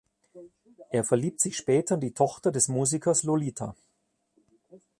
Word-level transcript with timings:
Er 0.89 1.03
verliebt 1.03 1.39
sich 1.39 1.55
später 1.55 1.93
in 1.93 2.01
die 2.01 2.13
Tochter 2.15 2.51
des 2.51 2.69
Musikers 2.69 3.21
Lolita. 3.21 3.75